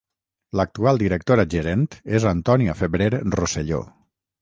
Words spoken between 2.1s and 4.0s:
és Antònia Febrer Rosselló.